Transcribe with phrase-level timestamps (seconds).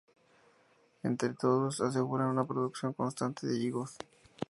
[1.03, 3.97] Entre todos, aseguran una producción constante de higos.